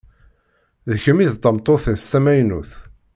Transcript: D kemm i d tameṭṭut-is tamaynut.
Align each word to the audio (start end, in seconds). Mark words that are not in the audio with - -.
D 0.91 0.93
kemm 1.03 1.19
i 1.19 1.25
d 1.31 1.33
tameṭṭut-is 1.35 2.03
tamaynut. 2.11 2.71